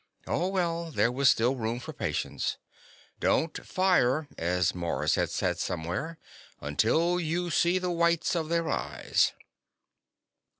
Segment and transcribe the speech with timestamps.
[0.25, 2.57] Oh, well, there was still room for patience.
[3.19, 6.17] "Don't fire," as Mars had said somewhere,
[6.59, 9.33] "until you see the whites of their eyes."